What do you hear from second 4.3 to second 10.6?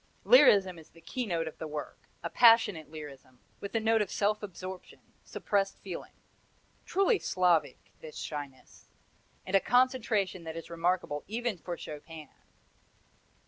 absorption, suppressed feeling truly Slavic, this shyness! and a concentration that